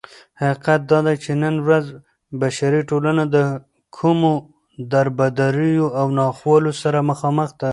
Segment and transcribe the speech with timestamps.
[0.41, 1.85] حقيقت دادى چې نن ورځ
[2.41, 4.33] بشري ټولنه دكومو
[4.91, 7.67] دربدريو او ناخوالو سره مخامخ ده